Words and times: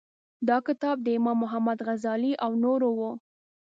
دا 0.47 0.57
کتاب 0.67 0.95
د 1.01 1.07
امام 1.19 1.37
محمد 1.43 1.79
غزالي 1.87 2.33
او 2.43 2.51
نورو 2.63 2.89
و. 2.99 3.01